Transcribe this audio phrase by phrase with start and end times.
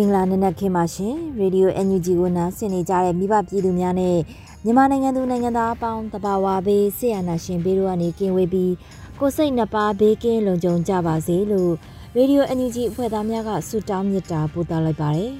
[0.00, 4.16] မင်္ဂလာနံနက်ခင်းပါရှင်ရေဒီယို NUG ကိုနားဆင်နေကြတဲ့မိဘပြည်သူများနဲ့
[4.64, 8.72] မြန်မာနိုင်ငံသူနိုင်ငံသားအပေါင်းတဘာဝဘေးဆေးရနာရှင်ဘေးတို့ကနေကင်းဝေးပြီး
[9.20, 11.72] ကိုစိတ်နှပါဘေးကင်းလုံခြုံကြပါစေလို့
[12.16, 15.32] ရေဒီယို NUG အဖွဲ့သားများကဆုတောင်းမြတ်တာပို့သလိုက်ပါတယ်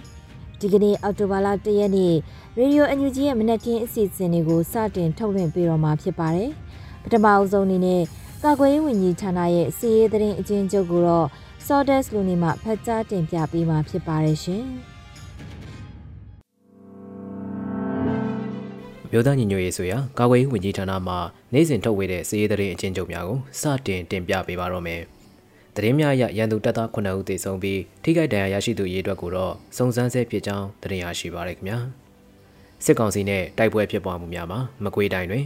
[0.60, 2.12] ဒီကနေ့အောက်တိုဘာလ၁ရက်နေ့
[2.58, 6.50] ရေဒီယို NUG ရဲ့မနက်ခင်းအစီအစဉ်တွေကိုစတင်ထုတ်လွှင့်ပေးတော့မှာဖြစ်ပါတယ်
[7.02, 8.02] ပထမအဆုံးအနေနဲ့
[8.42, 11.26] ကာကွယ်ရေးဝန်ကြီးဌာနရဲ့စီးရေးသတင်းအကျဉ်းချုပ်ကိုတော့
[11.66, 14.64] Sawdust လူနေမှာဖတ်ကြားတင်ပြပေးမှာဖြစ်ပါတယ်ရှင်။
[19.10, 21.14] မြို့သားညီညွတ်ရေးဆိုရာကာကွယ်ရေးဝန်ကြီးဌာနမှ
[21.52, 25.00] နိုင်စဉ်ထုတ်ဝေတဲ့စည်ရေးသတင်းအချင်းချုပ်များကိုစတင်တင်ပြပေးပါတော့မယ်။
[25.74, 31.78] သတင်းများအရရန်သူတပ်သား9ဦးသေဆုံးပြီးထိခိုက်ဒဏ်ရာရရှိသူရေးအတွက်ကိုတော့စုံစမ်းဆဲဖြစ်ကြောင်းသတင်းရရှိပါရခင်ဗျာ။
[32.84, 35.44] စစ်ကောင်စီနဲ့တိုက်ပွဲဖြစ်ပွားမှုများမှာမကွေးတိုင်းတွင်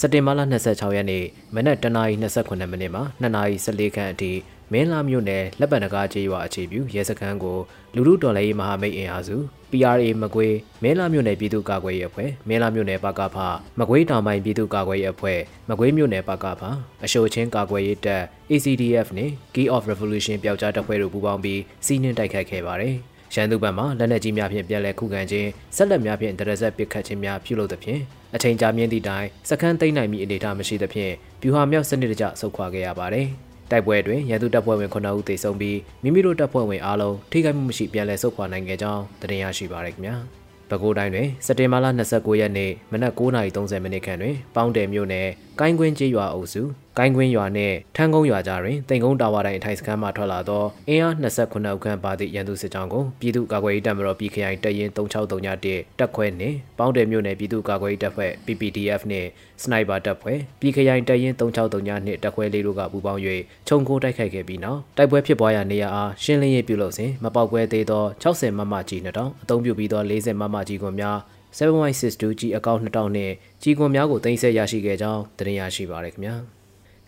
[0.00, 4.30] စက်တင်ဘာလ26ရက်နေ့မနက်တနာရီ28မိနစ်မှ2နာရီ14ခန့်အထိ
[4.72, 7.58] မင်းလာမြို့နယ်လက်ပံတကားကျေးရွာအခြေပြုရဲစခန်းကို
[7.94, 9.36] လူလူတော်လည်းမဟာမိတ်အင်အားစု
[9.70, 13.36] PRA မကွေးမင်းလာမြို့နယ်ပြည်သူ့ကာကွယ်ရေးအဖွဲ့မင်းလာမြို့နယ်ပကဖ
[13.78, 15.38] မကွေးတောင်ပိုင်းပြည်သူ့ကာကွယ်ရေးအဖွဲ့
[15.68, 16.62] မကွေးမြို့နယ်ပကဖ
[17.04, 22.96] အရှိုချင်းကာကွယ်ရေးတပ် ACDF နဲ့ Key of Revolution ပျောက်ကြားတပ်ဖွဲ့တို့ပူးပေါင်းပြီးစီးနှင်းတိုက်ခိုက်ခဲ့ပါတယ်။
[23.34, 28.00] ရန်သူဘက်မှလက်နက်ကြီးများဖြင့်ပြန်လည်ခုခံခြင်းဆက်လက်များဖြင့်ဒရဇက်ပစ်ခတ်ခြင်းများပြုလုပ်သဖြင့်
[28.34, 31.12] အချိန်ကြာမြင့်သည့်တိုင်စခန်းသိမ်းနိုင်မည့်အနေအထားမရှိသဖြင့်
[31.42, 33.28] ဗျူဟာမြောက်စနစ်တကျဆုတ်ခွာခဲ့ရပါတယ်။
[33.70, 40.16] တိုက်ပွဲတွင်ရန်သူတပ်ဖွဲ့ဝင်9ဦးသေဆုံးပြီးမိမိတို့တပ်ဖွဲ့ဝင်အားလုံးထိခိုက်မှုမရှိပြန်လည်ဆုတ်ခွာနိုင်ခဲ့ကြောင်းသတင်းရရှိပါရခင်ဗျာ။
[40.70, 45.28] ပဲခူးတိုင်းတွင်စက်တင်ဘာလ29ရက်နေ့မနက်9:30မိနစ်ခန့်တွင်ပေါင်းတယ်မြို့နယ်
[45.60, 46.62] ကိုင်းကွင်းကျေးရွာအုပ်စု
[46.98, 59.28] ကိုင်းကွင်းရွာနှင့်ထန်းကုန်းရွာကြားတွင်တိန်ကုန်းတာဝါတိုင်းအထိုင်စခန်းမှထွက်လာသောအင်အား29ဦးခန့်ပါသည့်ရန်သူစစ်ကြောင်းကိုပြည်သူ့ကာကွယ်ရေးတပ်မတော်ပြည်ခိုင်တပ်ရင်း3631တပ်ခွဲနှင့်ပေါင်းတယ်မြို့နယ်ပြည်သူ့ကာကွယ်ရေးတပ်ဖွဲ့ PPDF နှင့်
[59.62, 63.20] စနိုက်ပါတပ်ဖွဲ့ပြည်ခိုင်တပ်ရင်း3632နှင့်တပ်ခွဲလေးတို့ကပူးပေါင်း၍
[63.68, 71.18] ခြုံကိုတိုက်ခိုက်ခဲ့ပြီးနောက်တိုက်ပွဲဖြစ်ပွားရာနေရာအားရှင်းလင်းရေးပြုလုပ်စဉ်မပေါက်ကွဲသေးသော60မမကြီး2000အသုံးပြုပြီးသော40မမကြီးကွန်များ
[71.58, 73.32] 7.62 G အကောင့်2000နဲ့
[73.62, 76.55] ကြီးကွန်များကိုတင်ဆက်ရရှိခဲ့ကြောင်းသတင်းရရှိပါရခင်ဗျာ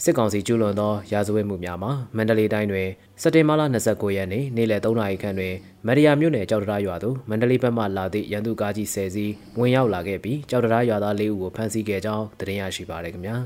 [0.04, 2.88] စစ်ကောင်စီကျူးလွန်သောရာဇဝတ်မှုများမှာမန္တလေးတိုင်းတွင်
[3.22, 5.54] စက်တင်ဘာလ29ရက်နေ့နေ့လယ်3နာရီခန့်တွင်
[5.86, 13.36] မရယာမြို့နယ်ကြောက်တရားရွာသို့မန္တလေးဘက်မှလာသည့်ရန်သူကားကြီး10စီးဝင်ရောက်လာခဲ့ပြီးကြောက်တရားရွာသား၄ဦးကိုဖမ်းဆီးခဲ့ကြောင်းသတင်းရရှိပါရခင်ဗျာ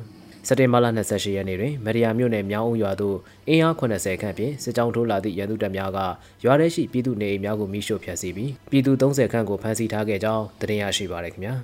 [0.47, 3.17] စက်တင်ဘာလ28ရက်နေ့တွင်မရယာမြို့နယ်မြောင်းဦးရွာသို့
[3.49, 5.99] အင်အား80ခန့်ဖြင့်စစ်ကြောင်းထိုးလာသည့်ရန်သူတပ်များက
[6.45, 11.55] ရွာထဲရှိပြည်သူနေအိမ်များကိုမိရှို့ဖျက်ဆီးပြီးပြည်သူ30ခန့်ကိုဖမ်းဆီးထားခဲ့ကြောင်းသတင်းရရှိပါရခင်ဗျာ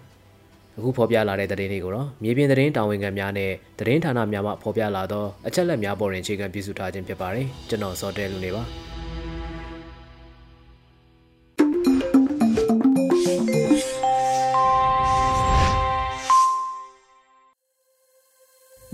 [0.79, 8.63] အခုဖော်ပြလာတဲ့သတင်းတွေကိုတော့မြေပြင်သတင်းတာဝန်ခံများနဲ့သတင်းဌာနများမှဖော်ပြလာသောအချက်လက်များပေါ်တွင်အခြေခံပြုစုထားခြင်းဖြစ်ပါတယ်ကျွန်တော်စောတဲလူနေပါ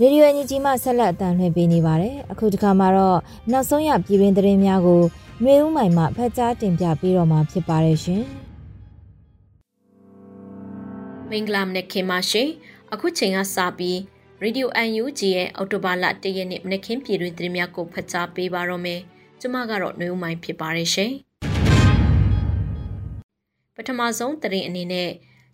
[0.01, 3.19] ရေဒီယိုအန်ဂျီမှဆက်လက်အတန်လှည့်ပေးနေပါတယ်။အခုဒီခါမှာတော့
[3.51, 5.01] နောက်ဆုံးရပြည်တွင်သတင်းများကို
[5.43, 8.23] မျိုးဦးမိုင်မှဖတ်ကြားတင်ပြပေးတော့မှာဖြစ်ပါတယ်ရှင်။
[11.31, 12.49] မင်္ဂလာမနက်ခင်းပါရှင်
[12.93, 13.99] အခုချိန်ကစပြီး
[14.41, 14.69] ရေဒီယို
[15.03, 19.01] UNG ရဲ့အော်တိုဘာလ၁ရက်နေ့မနက်ခင်းပြည်တွင်သတင်းများကိုဖတ်ကြားပေးပါတော့မယ်
[19.39, 21.11] ကျွန်မကတော့နှွေဦးမိုင်းဖြစ်ပါတယ်ရှင်
[23.75, 25.09] ပထမဆုံးသတင်းအနေနဲ့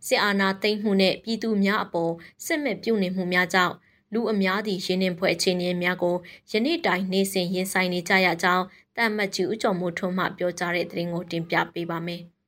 [0.08, 2.14] စစ်အာဏာသိမ်းမှုနဲ့ပြည်သူများအပေါ်
[2.46, 3.76] စစ်မဲ့ပြုနေမှုများကြောင့်
[4.14, 6.16] လူအများသည့်ရင်းနှင်းဖွဲ့အခြေအနေများကို
[6.52, 8.66] ယနေ့တိုင်နေ့စဉ်ရင်ဆိုင်နေကြရကြောင်း
[8.98, 12.24] တမ်မတ်ကြီးဦးကျော်မိုးထွန်းမှပြောကြားတဲ့သတင်းကိုတင်ပြပေးပါမယ်။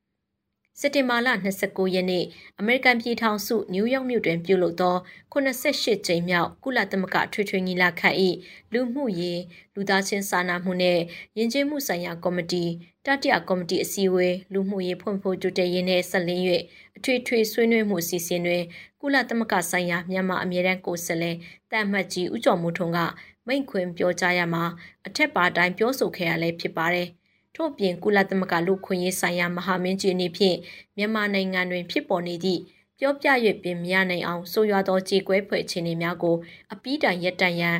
[0.80, 1.28] စက်တင်ဘာလ
[1.60, 2.24] 29ရက်နေ့
[2.60, 4.96] အမေရိကန်ပြည်ထောင်စုနယူးယောက်မြို့တွင်ပြုလုပ်သော
[5.32, 8.10] 88ကြိမ်မြောက်ကုလသမဂ္ဂထွေထွေညီလာခံ၏
[8.72, 9.40] လူမှုရေး
[9.74, 11.02] လူသားချင်းစာနာမှုနှင့်
[11.36, 12.64] ယဉ်ကျေးမှုဆိုင်ရာကော်မတီ
[13.04, 16.42] တတိယကော်မတီအစည်းအဝေးလူမှုရေးဖွံ့ဖြိုးတိုးတက်ရေးနှင့်ဆက်လင်း၍
[16.96, 18.62] အထွေထွေဆွေးနွေးမှုအစီအစဉ်တွင်
[19.00, 21.36] ကုလသမဂ္ဂဆိုင်ရာမြန်မာအမြဲတမ်းကိုယ်စားလှယ်
[21.70, 22.98] တမ်မှတ်ကြီးဦးကျော်မိုးထွန်းက
[23.46, 24.64] မိန့်ခွင်ပြောကြားရမှာ
[25.06, 27.08] အထက်ပါတိုင်းပြောဆိုခဲ့ရလဲဖြစ်ပါတယ်။
[27.54, 30.56] ထို့ပြင်ကုလသမဂ္ဂလူခွင့်ရေးဆိုင်ရာမဟာမင်းကြီးအနေဖြင့်
[30.96, 32.60] မြန်မာနိုင်ငံတွင်ဖြစ်ပေါ်နေသည့်
[32.98, 33.28] ပြောပြ၍
[33.62, 36.36] ပင်မရနိုင်အောင်ဆိုရွာသောကြေကွဲဖွဲ့ခြင်းတွေများကို
[36.72, 37.78] အပီးတိုင်ရက်တန်ရန်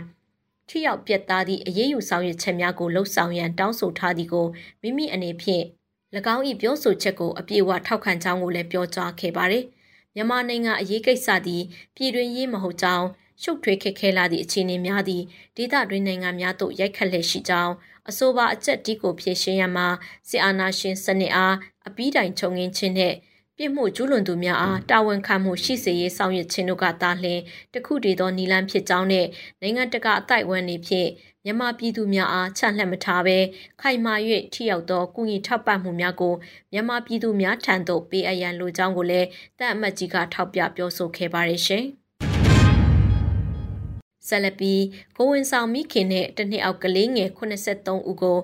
[0.68, 4.46] ထိရောက်ပြတ်သားသည့်အရေးယူဆောင်ရွက်ချက်များကိုလှုံ့ဆော်ရန်တောင်းဆိုထားသည်ကို
[4.82, 5.64] မိမိအနေဖြင့်၎
[6.34, 9.64] င်း၏ပြောဆိုချက်ကိုအပြည့်အဝထောက်ခံကြောင်းကိုလည်းပြောကြားခဲ့ပါတယ်။
[10.14, 11.62] မြန်မာနိုင်ငံအရေးကိစ္စသည်
[11.96, 13.06] ပြည်တွင်းရေးမဟုတ်ကြောင်း
[13.42, 15.22] ရှုပ်ထွေးခက်ခဲလာသည့်အခြေအနေများသည်
[15.56, 17.72] ဒေသတွင်းနိုင်ငံများသို့ရိုက်ခတ်လည်ရှိကြောင်း
[18.10, 19.86] အဆိုပါအချက်ဒီကိုဖြည့်ရှင်းရမှာ
[20.28, 21.54] စစ်အာဏာရှင်စနစ်အား
[21.88, 23.14] အပီးတိုင်ခြုံငင်းခြင်းနဲ့
[23.58, 27.40] ပြစ်မှုကျူးလွန်သူများအားတာဝန်ခံမှုရှိစေရေးဆောင်ရွက်ခြင်းတို့ကသာလျှင်
[27.74, 29.26] တခုတည်းသောနီလန်းဖြစ်ကြောင်းနဲ့
[29.60, 31.08] နိုင်ငံတကာအတိုက်အဝန်းနေဖြင့်
[31.44, 33.38] မြန်မာပြည်သူများအားချလှက်မထားဘဲ
[33.80, 34.14] ခိုင်မာ၍
[34.54, 36.34] ထိရောက်သောကုညီထောက်ပံ့မှုများကို
[36.72, 39.28] မြန်မာပြည်သူများထံသို့ပေးအပ်ရန်လိုကြောင်းကိုလည်း
[39.58, 41.86] တပ်အမတ်ကြီးကထောက်ပြပြောဆိုခဲ့ပါတယ်ရှင်။
[44.28, 44.82] ဆက်လက်ပြီး
[45.16, 48.38] ကိုဝင်ဆောင်မိခင်နဲ့တနှစ်အောက်ကလေးငယ်83ဦးကို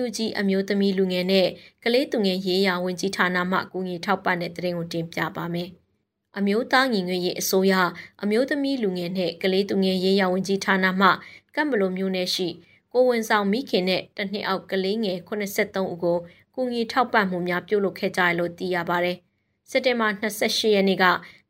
[0.00, 1.48] UNG အမျိုးသမီးလူငယ်နဲ့
[1.84, 5.68] ကလေးသူငယ်ရေးရာဝန်ကြီးဌာနမှအကူအညီထောက်ပံ့တဲ့တရင်ကိုတင်ပြပါမယ်။
[6.38, 7.74] အမျိုးသားညီညွတ်ရေးအစိုးရ
[8.22, 11.08] အမျိုးသမီးလူငယ်နဲ့ကလေးသူငယ်ရေးရာဝန်ကြီးဌာနမှ
[11.54, 12.48] ကမ်ဘလိုမျိုးနယ်ရှိ
[12.92, 16.18] ကိုဝင်ဆောင်မိခင်နဲ့တနှစ်အောက်ကလေးငယ်83ဦးကို
[16.54, 19.16] ကူညီထောက်ပံ့မှုများပြုလုပ်ခဲ့ကြရလို့သိရပါတယ်။
[19.70, 21.04] စက်တင်ဘာ28ရက်နေ့က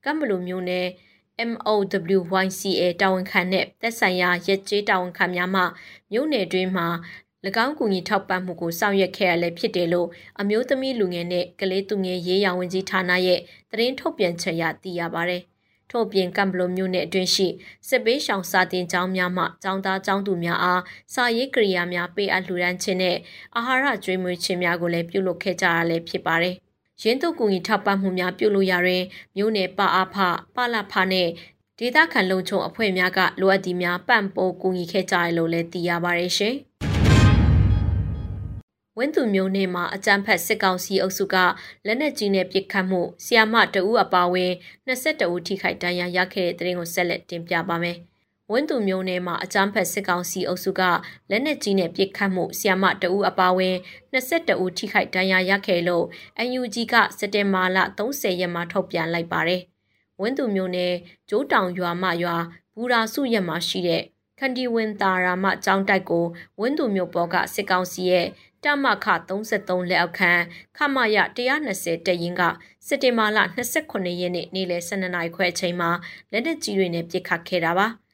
[0.04, 0.86] ကမ်ဘလိုမျိုးနယ်
[1.50, 5.62] MOWYCA တာဝန်ခံတဲ့သက်ဆိုင်ရာရက်ကျေးတာဝန်ခံများမှ
[6.12, 6.88] မြို့နယ်တွင်းမှာ၎
[7.64, 10.08] င်းကူညီထောက်ပံ့မှုကိုဆောင်ရွက်ခဲ့ရလဲဖြစ်တယ်လို့
[10.40, 13.40] အမျိုးသမီးလူငယ်နဲ့ကလေးသူငယ်ရေးရာဝန်ကြီးဌာနရဲ့
[13.70, 15.38] သတင်းထုတ်ပြန်ချက်အရသိရပါဗျ။
[15.90, 17.46] ထို့ပြင်ကမ်ဘလိုမျိုးနဲ့အတွင်းရှိ
[17.88, 20.82] စစ်ပေးရှောင်စာတင်ကျောင်းများမှကျောင်းသားကျောင်းသူများအား
[21.14, 23.16] စာရေးကိရိယာများပေးအပ်လှူဒန်းခြင်းနဲ့
[23.56, 26.56] အာဟာရကျွေးမွေးခြင်းများကိုလည်းပြုလုပ်ခဲ့ကြရလဲဖြစ်ပါတယ်။
[27.02, 29.04] ရင်းသူကူညီထောက်ပံ့မှုများပြုလုပ်ရရင်
[29.36, 30.16] မြို့နယ်ပအားဖ
[30.54, 31.28] ပလဖနဲ့
[31.78, 36.54] ဒေသခံလုံခြုံအဖွဲ့များကလိုအပ်သည်များပံ့ပိုးကူညီခဲ့ကြရလို့လည်းသိရပါတယ်ရှင်။
[38.98, 41.36] ဝင်းသူမျိုးနေမှာအကြမ်းဖက်စစ်ကောင်စီအုပ်စုက
[41.86, 44.52] လက်နက်ကြီးနဲ့ပစ်ခတ်မှုဆီယာမတအူးအပါဝင်
[44.86, 47.98] 22ဦးထိခိုက်ဒဏ်ရာရခဲ့တဲ့တဲ့ရင်ကိုဆက်လက်တင်ပြပါမယ်။
[48.52, 50.82] ဝင်းသူမျိုးနယ်မှာအကြမ်းဖက်စစ်ကောင်စီအုပ်စုက
[51.30, 53.76] လက်နက်ကြီးနဲ့ပစ်ခတ်မှုဆီယမတအူးအပါဝင်
[54.12, 56.04] 22ဦးထိခိုက်ဒဏ်ရာရခဲ့လို့
[56.58, 59.62] UNG ကစက်တင်ဘာလ30ရက်မှာထုတ်ပြန်လိုက်ပါတယ်။
[60.20, 60.94] ဝင်းသူမျိုးနယ်
[61.28, 62.36] ကျိုးတောင်ရွာမရွာ
[62.74, 64.02] ဘူရာစုရက်မှာရှိတဲ့
[64.38, 66.24] ခန္တီဝင်းတာရာမကျောင်းတိုက်ကို
[66.60, 68.26] ဝင်းသူမျိုးပေါ်ကစစ်ကောင်စီရဲ့
[68.64, 70.32] တမခ33လက်အောက်ခံ
[70.76, 71.16] ခမရ
[71.56, 72.42] 120တရင်က
[72.86, 75.90] စက်တင်ဘာလ29ရက်နေ့နေ့လယ်12နာရီခွဲအချိန်မှာ
[76.32, 77.88] လက်နက်ကြီးတွေနဲ့ပစ်ခတ်ခဲ့တာပါ။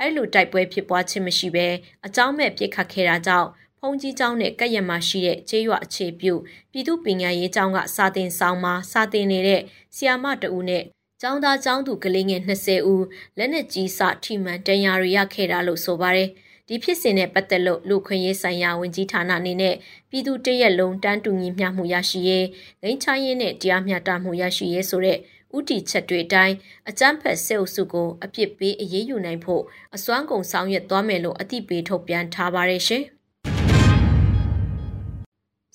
[0.00, 1.66] အဲ့လိုတိုက်ပွဲဖြစ်ပွားခြင်းမရှိဘဲ
[2.06, 3.48] အကြောင်းမဲ့ပြစ်ခတ်ခဲ့တာကြောင့်
[3.78, 6.34] ဖုန်ကြီးကျောင်းနဲ့ကက်ရမှာရှိတဲ့ကျေးရွာအခြေပြု
[6.72, 9.62] ပြည်သူပညာရေးကျောင်းကစာသင်ဆောင်မှာစာသင်နေတဲ့
[9.94, 10.84] ဆီယာမတဦးနဲ့
[11.20, 13.04] ကျောင်းသားကျောင်းသူကလေးငယ်20ဦး
[13.38, 16.30] လက်နက်ကြီးစထိမှန်တန်ရာရရခဲ့တာလို့ဆိုပါတယ်
[16.68, 19.74] ဒီဖြစ်စဉ်နဲ့ပတ်သက်လို့လူခွင့်ရေးဆိုင်ရာဝန်ကြီးဌာနအနေနဲ့
[20.10, 22.46] ပြည်သူတရက်လုံးတန်းတူညီမျှမှုရရှိရေး
[22.82, 25.18] ဂိမ်းချိုင်းရေးနဲ့တရားမျှတမှုရရှိရေးဆိုတဲ့
[25.56, 26.54] ဥတီချက်တွေအတိုင်း
[26.88, 29.62] အကြမ်းဖက်စစ်အုပ်စုကိုအပြစ်ပေးအရေးယူနိုင်ဖို့
[29.94, 33.02] အစွမ်းကုန်ဆောင်ရွက်သွားမယ်လို့အသိပေးထုတ်ပြန်ထားပါတယ်ရှင်။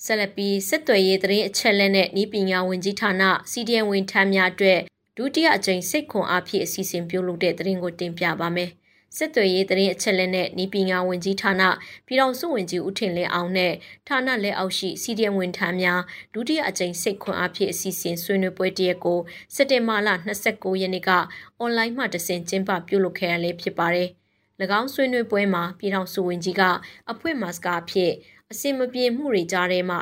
[0.04, 3.10] ဆက်လက်ပြီးစစ်သွေးရေးသတင်းအချက်လက်နဲ့ဤပညာဝန်ကြီးဌာန
[3.50, 4.80] CDN ဝန်ထမ်းများအတွက်
[5.16, 8.70] ဒုတိယအကြိမ်စိတ်ခွန်အားဖြင့်အစီအစဉ်ပြုလုပ်တဲ့သတင်းကိုတင်ပြပါမယ်။
[9.16, 11.62] စစ်သွေးရေးသတင်းအချက်လက်နဲ့နီးပညာဝန်ကြီးဌာန
[12.06, 13.72] ပြည်တော်စုဝင်ကြီးဦးထင်လင်းအောင်နဲ့
[14.08, 16.00] ဌာနလက်အောက်ရှိ CDM ဝန်ထမ်းများ
[16.34, 19.18] ဒုတိယအကြိမ်စိတ်ခွန်အားဖြင့်အစီအစဉ်ဆွေးနွေးပွဲတရက်ကို
[19.54, 20.08] စက်တင်ဘာလ
[20.40, 21.10] 29ရက်နေ့က
[21.58, 24.08] အွန်လိုင်းမှတဆင့်ကျင်းပပြုလုပ်ခဲ့ရလဲဖြစ်ပါတယ်။၎
[24.80, 26.62] င်းဆွေးနွေးပွဲမှာပြည်တော်စုဝင်ကြီးက
[27.10, 28.12] အဖွင့်မတ်စကားဖြစ်
[28.50, 30.00] အစင်မပြေမှုတွေကြားထဲမှာ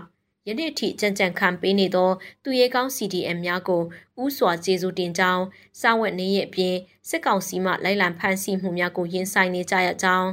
[0.48, 2.10] ယနေ့ထိကြံကြံခံပေးနေသော
[2.44, 3.82] သူရဲကောင်း CDM များကို
[4.22, 5.44] ဥစွာကျေးဇူးတင်ကြောင်း
[5.80, 6.76] စာဝတ်နေရဲ့အပြင်
[7.08, 10.30] စစ်ကောင်စီမှလိုက်လံဖမ်းဆီးမှုများကိုရင်ဆိုင်နေကြရကြောင်း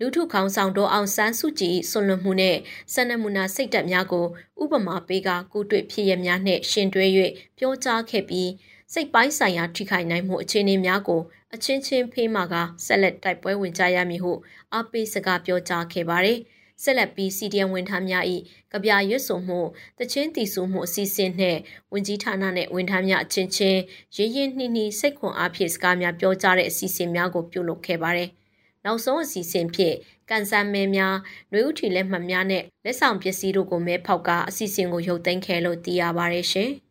[0.00, 2.56] လူထုခေါင်းဆောင်တို့အောင်ဆန်းစုကြည်ဆွလွန်မှုနဲ့
[2.92, 4.26] စနမူနာစိတ်တက်များကို
[4.62, 7.06] ဥပမာပေးကကိုတွေ့ဖြစ်ရများနဲ့ရှင်တွဲ၍
[7.58, 8.50] ပြောကြားခဲ့ပြီး
[8.92, 11.20] စိတ်ပိုင်းဆိုင်ရာထိခိုက်နိုင်မှုအခြေအနေများကို
[11.54, 12.54] အချင်းချင်းဖေးမှက
[12.86, 14.32] ဆက်လက်တိုက်ပွဲဝင်ကြရမည်ဟု
[14.72, 16.40] အားပေးစကားပြောကြားခဲ့ပါတယ်။
[16.82, 18.24] ဆက်လက်ပြီး CDN ဝန်ထမ်းများ၏
[18.72, 19.60] ကဗျာရွတ်ဆိုမှု
[19.98, 21.58] တချင်းတီဆိုမှုအစီအစဉ်နှင့်
[21.92, 23.80] ဝန်ကြီးဌာနနှင့်ဝန်ထမ်းများအချင်းချင်း
[24.16, 28.30] ရင်းရင်းနှီးနှီးစိတ်ခွန်အားဖြင့်စကားများပြောကြားတဲ့အစီအစဉ်များကိုပြုလုပ်ခဲ့ပါတယ်။
[28.84, 29.96] နောက်ဆုံးအစီအစဉ်ဖြင့်
[30.30, 31.14] ကန်ဆန်မဲများ၊
[31.52, 36.72] နှွေဦးထီလက်မှတ်များနဲ့လက်ဆောင်ပစ္စည်းတို့ကိုမဲဖောက်ကာအစီအစဉ်ကိုရုပ်သိမ်းခဲ့လို့သိရပါတယ်ရှင်။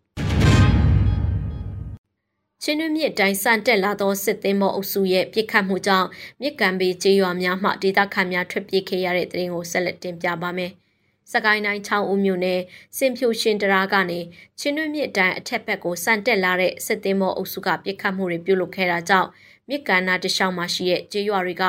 [2.68, 6.08] ချင်းတွင်းမြစ်တိုင်းစံတက်လာသောစစ်သင်းမောအုပ်စုရဲ့ပြစ်ခတ်မှုကြောင့်
[6.42, 10.72] မြစ်ကမ်းဘေးကျေးရွာများမှဒေသခံများထွက်ပြေးခဲ့ရတဲ့တဲ့ရင်ကိုဆက်လက်တင်ပြပါမယ်။
[11.32, 12.62] စကိုင်းတိုင်းချောင်းဦးမြို့နယ်
[12.98, 14.20] စင်ဖြူရှင်တရာကနေ
[14.60, 19.30] ချင်းတွင်းမြစ်တိုင်းအထက်ဘက်ကိုစံတက်လာတဲ့စစ်သင်းမောအုပ်စုကပြစ်ခတ်မှုတွေပြုလုပ်ခဲ့တာကြောင့်
[19.70, 21.64] မြစ်ကမ်းနားတလျှောက်မှာရှိတဲ့ကျေးရွာတွေက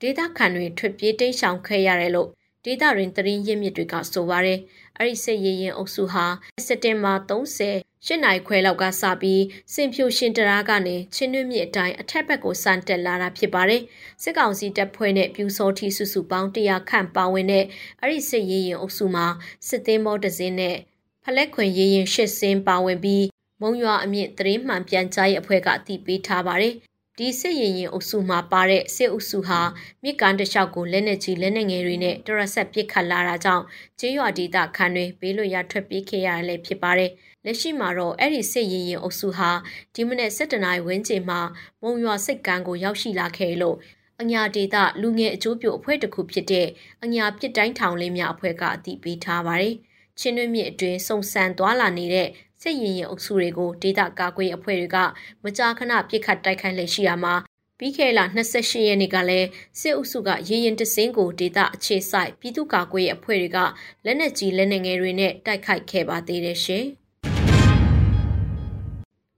[0.00, 2.30] ဒေသခံတွေထွက်ပြေးတိမ်းရှောင်ခဲ့ရတယ်လို့
[2.64, 4.58] ဒေသရင်းသတင်းရင်းမြစ်တွေကဆိုပါတယ်။
[4.98, 6.26] အဲ့ဒီစစ်ရေးရင်အုပ်စုဟာ
[6.66, 13.82] စက်တင်ဘာ30ရှစ်နိုင်ခွဲလောက်ကစပြီးစင်ဖြူရှင်တရာကနေချင်းတွင်းမြစ်အတိုင်းအထက်ဘက်ကိုစန်တက်လာတာဖြစ်ပါတယ်။
[14.22, 17.64] စစ်ကောင်စီတပ်ဖွဲ့နဲ့ပြူစောထီစုစုပေါင်း100ခန့်ပါဝင်တဲ့
[18.00, 19.26] အဲ့ဒီစစ်ရေးရင်အုပ်စုမှာ
[19.68, 20.76] စစ်သေးမောတစင်းနဲ့
[21.24, 23.24] ဖလက်ခွင်ရေးရင်ရှစ်စင်းပါဝင်ပြီး
[23.60, 26.74] မုံရွာအမြင့်သတင်းမှန်ပြန်ကြားရေးအဖွဲ့ကအတည်ပြုထားပါတယ်။
[27.18, 29.60] ဒီစစ်ရင်ရင်အုပ်စုမှာပါတဲ့စစ်အုပ်စုဟာ
[30.02, 33.64] မြစ်ကန်တလျှောက်ကိုလက်နက်ကြီးလက်နက်ငယ်တွေနဲ့တရဆက်ပစ်ခတ်လာတာကြောင့်
[34.00, 37.10] ကျေးရွာဒေသခံတွေဘေးလွတ်ရာထွက်ပြေးခဲ့ရတယ်လည်းဖြစ်ပါတယ်။
[37.44, 39.50] လက်ရှိမှာတော့အဲ့ဒီစစ်ရင်ရင်အုပ်စုဟာ
[39.94, 41.40] ဒီမနေ့7နာရီဝန်းကျင်မှာ
[41.82, 43.76] မုံရွာစိတ်ကမ်းကိုရောက်ရှိလာခဲ့လို့
[44.22, 46.68] အညာဒေတာလူငယ်အကျိုးပြုအဖွဲ့တစ်ခုဖြစ်တဲ့
[47.04, 49.74] အညာပြစ်တိုင်းထောင်လေးများအဖွဲ့ကအတည်ပြုထားပါတယ်။
[50.20, 52.28] ချင်းတွင်းမြစ်အတွင်းစုံစံသွားလာနေတဲ့
[52.62, 54.98] စစ်ရင်ရင်အုပ်စုတွေကိုဒေတာကာကွယ်အဖွဲ့တွေက
[55.44, 57.34] မကြာခဏပြစ်ခတ်တိုက်ခိုက်လက်ရှိရမှာ
[57.78, 58.20] ပြီးခဲ့လ
[58.54, 59.48] 28ရက်နေ့ကလည်း
[59.80, 63.58] စစ်အုပ်စုကရေရင်တစင်းကိုဒေတာအခြေဆိုင်ပြည်သူ့ကာကွယ်ရေးအဖွဲ့တွေက
[64.04, 66.84] လက်နက်ကြီးလက်နက်ငယ်တွေနဲ့တိုက်ခိုက်ခဲ့ပါသေးတယ်ရှင်။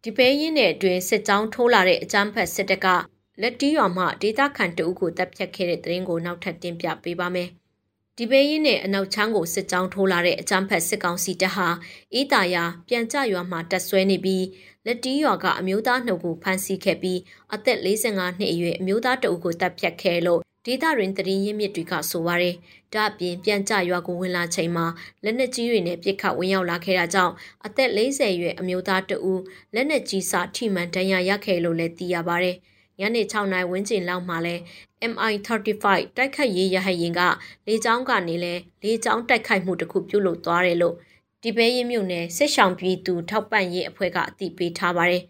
[0.02, 2.86] ဒီပဲရင်နဲ့အတွင်းစစ်ကြောင်းထိုးလာတဲ့အကြမ်းဖက်စစ်တပ်က
[3.42, 7.48] လက်တီးရွာမှဒေတာခန်တအုပ်ကိုတပ်ဖြတ်ခဲ့တဲ့တဲ့ရင်ကိုနောက်ထပ်တင်ပြပေးပါမယ်။
[8.20, 11.68] ဒီပဲရင်နဲ့အနောက်ချမ်းကိုစစ်ကြောင်းထိုးလာတဲ့အကြမ်းဖက်စစ်ကောင်စီတပ်ဟာ
[12.14, 14.44] အေးတာယာပြန်ကြရွာမှာတက်ဆွဲနေပြီး
[14.86, 17.20] လက်တီးရွာကအမျိုးသားနှုတ်ကိုဖမ်းဆီးခဲ့ပြီး
[17.54, 22.56] အသက်45နှစ်အရွယ်အမျိုးသားတအုပ်ကိုတပ်ဖြတ်ခဲ့လို့ဒေသရင်းတရင်ရင်းမြစ်တွေကဆိုပါရယ်
[22.94, 24.86] ဒါအပြင်ပြန်ကြရွာကိုဝင်လာချိန်မှာ
[25.24, 27.34] လက်နက်ကြီးတွေနဲ့ပြစ်ခတ်ဝင်ရောက်လာခဲ့တာကြောင့်
[27.66, 29.40] အသက်40ရွယ်အမျိုးသားတဦး
[29.74, 32.56] လက်နက်ကြီးစထိမှန်ဒဏ်ရာရခဲ့လို့လည်းသိရပါရယ်
[33.00, 34.54] ညနေ6နာရီဝန်းကျင်လောက်မှာလဲ
[35.12, 35.86] MI35
[36.16, 37.20] တိုက်ခိုက်ရေးရဟရင်က
[37.66, 40.94] လေကြောင်းကနေလဲလေကြောင်းတိုက်ခိုက်မှုတစ်ခုပြုလုပ်သွားတယ်လို့
[41.42, 45.22] ဒီပဲရင်မြို့နယ်စစ်ဆောင်ပြည်သူထောက်ပံ့ရေးအဖွဲ့ကအတည်ပြုထားပါတယ်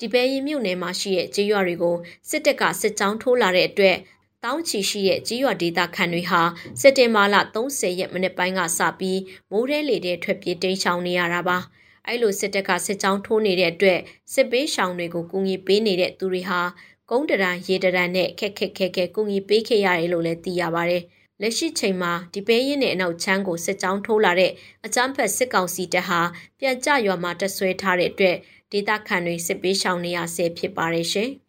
[0.00, 1.96] ဒီပဲရင်မြို့နယ်မှာရှိတဲ့ကြေးရွာတွေကို
[2.30, 3.96] စစ်တပ်ကစစ်ကြောင်းထိုးလာတဲ့အတွက်
[4.44, 6.40] တောင်းချီရှိတဲ့ကြေးရွာဒေသခံတွေဟာ
[6.80, 11.58] စက်တင်ဘာလ30ရက်မနေ့ပိုင်းကစပြီးမိုးရဲလေတဲ့ထွက်ပြေးတိမ်းရှောင်နေရတာပါ
[12.06, 14.00] အဲ့လိုစစ်တပ်ကစစ်ကြောင်းထိုးနေတဲ့အတွက်
[14.32, 16.60] စစ်ပေးရှောင်တွေကိုကူညီပေးနေတဲ့သူတွေဟာ
[17.10, 20.98] ကုန်းတရန်ရေတရန်နဲ့ခက်ခက်ခဲခဲကူညီပေးခဲ့ရတယ်လို့လည်းသိရပါဗျ။
[21.40, 24.52] လက်ရှိချိန်မှာဒီပဲရင်နဲ့အနောက်ချမ်းကိုစစ်ကြောင်းထိုးလာတဲ့
[24.86, 26.20] အကြမ်းဖက်စစ်ကောင်စီတပ်ဟာ
[26.58, 28.36] ပြန်ကြရွာမှာတက်ဆွဲထားတဲ့အတွက်
[28.72, 31.30] ဒေသခံတွေစစ်ပေးရှောင်နေရဆဲဖြစ်ပါတယ်ရှင်။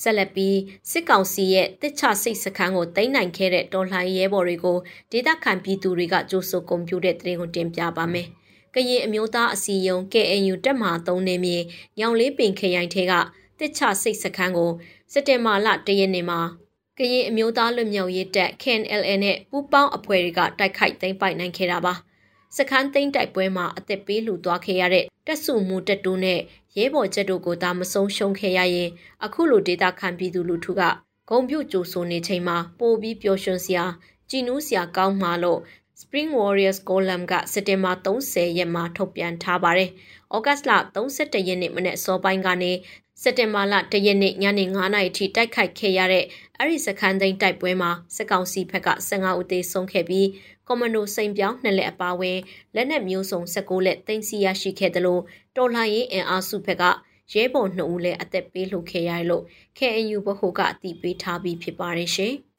[0.00, 0.58] ဆက်လက်ပြီး
[0.90, 4.78] စစ်ကောင်စီရဲ့တစ်ချစိတ်စခန်းကိုတိမ့်နိုင်ခဲ့တဲ့တော်လှန်ရဲဘော်တွေကို
[5.12, 8.28] ဒေသခံပြည်သူတွေကကြိုးဆိုကွန်ပျူတာသတင်းကိုတင်ပြပါမယ်။
[8.74, 11.56] ကရင်အမျိုးသားအစည်းအရုံး KNU တက်မှာ၃နေမြေ
[11.98, 13.12] ညောင်လေးပင်ခရိုင်ထဲက
[13.58, 14.70] တစ်ချစိတ်စခန်းကို
[15.12, 16.40] စက်တင်ဘာလ၁ရက်နေ့မှာ
[16.98, 21.94] ကရင်အမျိုးသားလွတ်မြောက်ရေးတပ် KNLA နဲ့ပူးပေါင်းအဖွဲ့တွေကတိုက်ခိုက်သိမ်းပိုက်နိုင်ခဲ့တာပါ
[22.56, 26.40] စခန်းသိမ်းတိုက်ပွဲမှာအသက်ပေးလူသွားခဲ့ရတဲ့တက်စုမှုတက်တိုးနဲ့
[26.76, 28.90] ရဲဘော်ချက်တို့ကိုဒါမဆုံးရှုံးခဲ့ရရင်
[29.24, 30.82] အခုလိုဒေတာခံပြည်သူလူထုက
[31.30, 33.84] ဂုံပြုတ်ကြိုဆိုနေချိန်မှာပိုပြီးပျော်ရွှင်စရာ
[34.30, 35.60] ကြည်နူးစရာကောင်းမှလို့
[36.06, 39.90] Spring Warriors Column ကစက်တင်ဘာ30ရက်မှာထုတ်ပြန်ထားပါတယ်။
[40.34, 42.72] ဩဂတ်လ31ရက်နေ့မနေ့စောပိုင်းကနေ
[43.22, 46.24] စက်တင်ဘာလ1ရက်နေ့ညနေ9:00နာရီထိတိုက်ခိုက်ခဲ့ရတဲ့
[46.58, 50.28] အဲ့ဒီစခန်းသိမ်းတိုက်ပွဲမှာစစ်ကောင်စီဘက်က15ဦးသေဆုံးခဲ့ပြီး
[50.66, 52.38] ကွန်မန်ဒိုစိန်ပြောင်းနှစ်လက်အပါဝင်
[52.74, 55.22] လက်နက်မျိုးစုံ16လက်သိမ်းဆည်းရရှိခဲ့တယ်လို့
[55.56, 56.84] တော်လှန်ရေးအင်အားစုဘက်က
[57.32, 59.44] ရဲဘော်2ဦးလည်းအသက်ပေးလှုပ်ခဲ့ရတယ်လို့
[59.78, 62.34] KNU ဘဟုကအတည်ပြုထားပြီးဖြစ်ပါတယ်ရှင်။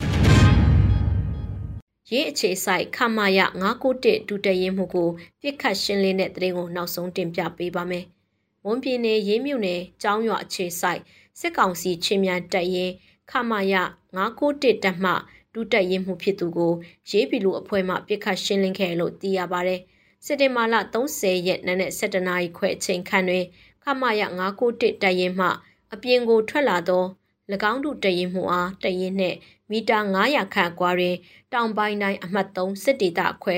[2.11, 3.39] ရေးအခြေဆိုင်ခမာယ
[3.83, 5.09] 991ဒုတရင်မှုကို
[5.41, 8.05] ပြစ်ခတ်ရှင်းလင်းတဲ့တရင်ကိုနောက်ဆုံးတင်ပြပေးပါမယ်။
[8.65, 11.01] ဝန်ပြည်နယ်ရေးမြို့နယ်ကျောင်းရွာအခြေဆိုင်
[11.39, 12.91] စစ်ကောင်စီချင်းမြန်တပ်ရင်
[13.31, 13.73] ခမာယ
[14.15, 15.11] 991တပ်မှ
[15.53, 16.73] ဒုတရင်မှုဖြစ်သူကို
[17.09, 19.81] ရေးပြည်လူအဖွဲ့မှပြစ်ခတ်ရှင်းလင်းခဲ့လို့သိရပါတယ်။
[20.25, 23.45] စက်တင်ဘာလ30ရက်နေ့နဲ့17နာရီခွဲအချိန်ခန့်တွင်
[23.83, 25.47] ခမာယ991တပ်ရင်မှ
[25.93, 27.03] အပြင်ကိုထွက်လာသော၎
[27.71, 29.37] င်းတို့တရင်မှုအားတရင်နှင့်
[29.71, 31.15] မီတာ900ခန့်ကွာတွင်
[31.53, 33.57] တောင်ပိုင်းတိုင်းအမှတ်3စစ်ဒေသခွဲ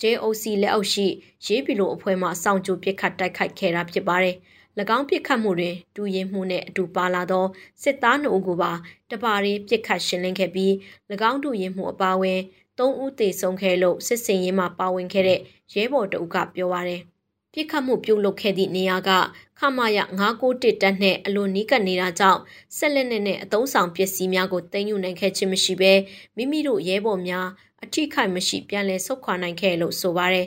[0.00, 1.06] JOC လက်အောက်ရှိ
[1.46, 4.36] ရေးပီလိုအဖွဲ့မှစောင့်ကြိုပစ်ခတ်တိုက်ခိုက်ခဲ့တာဖြစ်ပါတယ်။၎
[4.96, 7.46] င်းပစ်ခတ်မှုတွင်ဒူရင်မှုနှင့်အတူပါလာသော
[7.82, 8.72] စစ်သားနှုတ်ကိုပါ
[9.10, 10.72] တပါရီပစ်ခတ်ရှင်းလင်းခဲ့ပြီး၎
[11.30, 12.40] င်းဒူရင်မှုအပါအဝင်
[12.78, 15.40] ၃ဦးသေဆုံးခဲ့လို့စစ်စင်ရေးမှပါဝင်ခဲ့တဲ့
[15.74, 17.00] ရဲဘော်တအုပ်ကပြောပါရယ်
[17.54, 19.10] ပြစ်ခတ်မှုပြုလုပ်ခဲ့သည့်နေရာက
[19.58, 19.98] ခမာယ
[20.40, 22.40] 991တပ်နှင့်အလွန်နီးကပ်နေတာကြောင့်
[22.76, 25.92] ဆက်လက်နဲ့အသုံးဆောင်ပစ္စည်းများကိုတင်ယူနိုင်ခဲ့ခြင်းမရှိဘဲ
[26.36, 27.48] မိမိတို့ရဲဘော်များ
[27.84, 30.46] အထိခိုက်မရှိပြန်လည်ဆုတ်ခွာနိုင်ခဲ့လို့ဆိုပါရယ်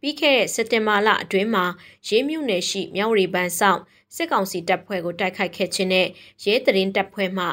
[0.00, 1.64] ပြီးခဲ့တဲ့စက်တင်ဘာလအတွင်းမှာ
[2.08, 3.80] ရေးမြုပ်နယ်ရှိမြောက်ရီပန်းဆောင်
[4.14, 6.06] စစ်ကောင်စီတပ်ဖွဲ့ကိုတိုက်ခိုက်ခဲ့ခြင်းနဲ့
[6.44, 7.46] ရဲတရင်တပ်ဖွဲ့မှ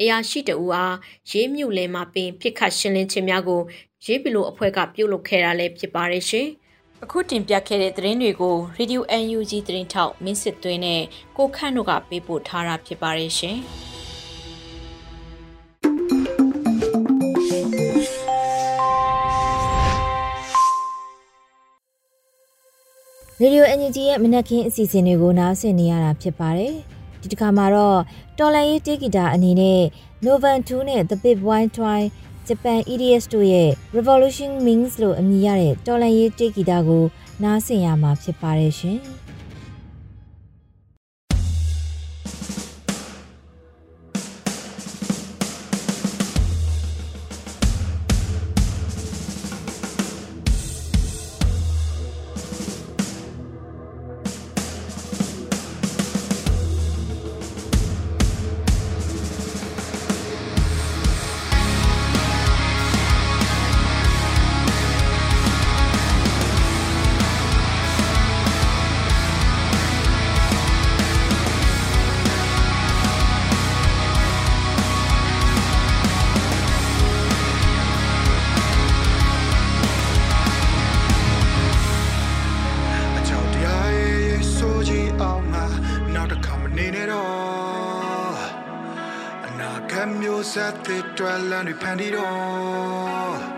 [0.00, 0.96] အရာရှိတဦးအား
[1.30, 3.62] ရေးမြုပ်လယ်မှာပင်ပြစ်ခတ်ရှင်းလင်းခြင်းများကို
[4.04, 6.48] ရေးပီလိုအဖွဲ့ကပြုလုပ်ခဲ့တာလည်းဖြစ်ပါတယ်ရှင်။
[7.04, 11.02] အခုတင်ပြခဲ့တဲ့သတင်းတွေကို Radio UNG သတင်းထောက်မင်းစစ်သွင်းနဲ့
[11.36, 13.58] ကိုခန့်တို့ကပေးပို့ထားတာဖြစ်ပါတယ်ရှင်။
[23.40, 26.74] ရေဒီယို NUG ရဲ့မနက်ခင်းအစီအစဉ်တွေကိုနားဆင်နေရတာဖြစ်ပါတယ်။
[27.20, 28.00] ဒီတစ်ခါမှာတော့
[28.38, 29.80] တော်လန်ရေးတေဂီတာအနေနဲ့
[30.24, 32.08] Novan 2နဲ့ The Big Wine Twine
[32.48, 37.04] ဂျပန် EDS တို့ရဲ့ Revolution Means လို့အမည်ရတဲ့တော်လန်ရေးတေးဂီတကို
[37.42, 39.00] နားဆင်ရမှာဖြစ်ပါတယ်ရှင်။
[90.66, 93.55] cathédrale, la nuit peint d'idole.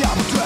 [0.00, 0.39] diavolo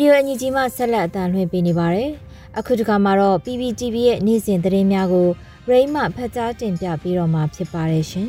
[0.00, 2.10] ဒီယိုအန်ယူဂျီမှဆက်လက်အသံလွှင့်ပေးနေပါတယ်။
[2.58, 5.28] အခုဒီကမှာတော့ PPTV ရဲ့နေ့စဉ်သတင်းများကို
[5.70, 8.28] ရိမှဖတ်ကြားတင်ပြပေးတော့မှာဖြစ်ပါတယ်ရှင်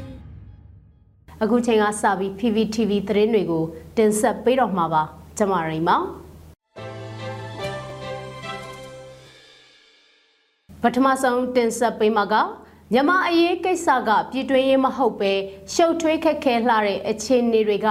[1.41, 3.63] ။အခုချိန်ကစပြီး PPTV သတင်းတွေကို
[3.97, 5.03] တင်ဆက်ပေးတော့မှာပါ။
[5.37, 5.93] ကျွန်မရိမှ
[10.81, 12.35] ပထမဆုံးတင်ဆက်ပေးမှာက
[12.93, 15.31] မြန်မာအရေးကိစ္စကပြည်တွင်းရေးမဟုတ်ပဲ
[15.73, 17.89] ရှုပ်ထွေးခက်ခဲလှတဲ့အခြေအနေတွေက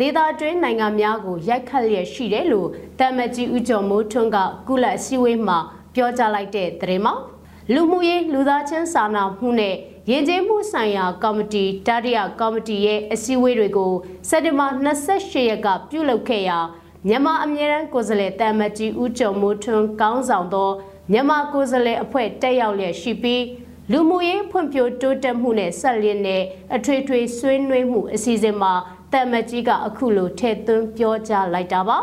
[0.00, 5.58] ဒေသတွင်းနိုင်ငံများကိုရိုက်ခတ်လျက်ရှိတယ်လို့တမကြီးဦးကျော်မိုးထွန်းကကုလအစည်းအဝေးမှာ
[5.94, 7.14] ပြောကြားလိုက်တဲ့သတင်းမှာ
[7.74, 9.74] လူမှုရေးလူသားချင်းစာနာမှုနဲ့
[10.10, 13.92] ယဉ်ကျေးမှုဆိုင်ရာကော်မတီတတိယကော်မတီရဲ့အစည်းအဝေးတွေကို
[14.28, 16.58] စက်တင်ဘာ28ရက်ကပြုလုပ်ခဲ့ရာ
[17.06, 20.70] မြန်မာအမြဲတမ်းကိုယ်စားလှယ်တမကြီးဦးကျော်မိုးထွန်းကောင်းဆောင်သော
[21.12, 23.44] မြန်မာကိုယ်စားလှယ်အဖွဲ့တက်ရောက်လျက်ရှိပြီး
[23.92, 26.42] လူမှုရေးဖွံ့ဖြိုးတိုးတက်မှုနဲ့ဆက်လျက်နဲ့
[26.76, 28.72] အထွေထွေဆွေးနွေးမှုအစီအစဉ်မှာ
[29.12, 31.98] တာမတ်ကြီးကအခုလိုထည့်သွင်းပြောကြားလိုက်တာပါ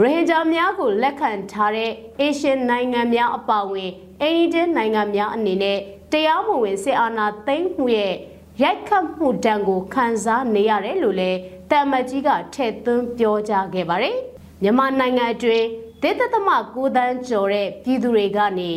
[0.00, 3.90] ရိုဟင်ဂျာများကိုလက်ခံထားတဲ့အေရှန်နိုင်ငံများအပါအဝင်
[4.22, 5.78] အိန္ဒိယနိုင်ငံများအနေနဲ့
[6.12, 8.14] တရားမဝင်စစ်အာဏာသိမ်းမှုရဲ့
[8.62, 11.38] ရိုက်ခတ်မှုတံကိုခံစားနေရတယ်လို့လည်း
[11.70, 14.16] တာမတ်ကြီးကထည့်သွင်းပြောကြားခဲ့ပါတယ်။
[14.62, 15.66] မြန်မာနိုင်ငံအတွင်း
[16.02, 18.70] ဒေသသမ9တန်းကျော်တဲ့ပြည်သူတွေကနေ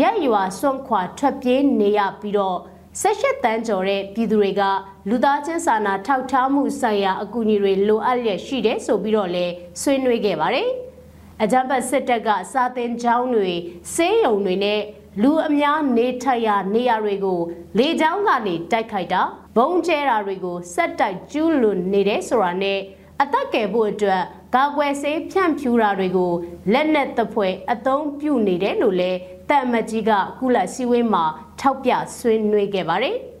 [0.00, 2.58] ရက်ရွာစွန့်ခွာထွက်ပြေးနေရပြီးတော့
[3.02, 4.62] 18တန်းကျော်တဲ့ပြည်သူတွေက
[5.08, 10.68] လူသားချင်းစာနာထောက်ထားမှုဆိုင်ရာအကူအညီတွေလိုအပ်လျက်ရှိတယ်ဆိုပြီးတော့လည်းဆွေးနွေးခဲ့ပါတယ်။
[11.42, 13.52] အကြံပတ်စစ်တပ်ကစာတင်ကျောင်းတွေ
[13.94, 14.80] စေးရုံတွေနဲ့
[15.22, 17.40] လူအများနေထိုင်ရာနေရာတွေကို
[17.78, 19.22] လေကြောင်းကနေတိုက်ခိုက်တာ
[19.56, 22.78] ဘုံကျဲတာတွေကိုစက်တိုက်ကျူးလွန်နေတယ်ဆိုတာနဲ့
[23.22, 24.22] အသက်ကယ်ဖို့အတွက်
[24.54, 26.32] ကာကွယ်ဆေးဖြန့်ဖြူးတာတွေကို
[26.72, 29.18] လက်နက်သဖွယ်အသုံးပြုနေတယ်လို့လည်း
[29.50, 31.24] တန်မကြီးကကုလစည်းဝေးမှာ
[31.60, 33.16] ထောက်ပြဆွေးနွေးခဲ့ပါတယ်။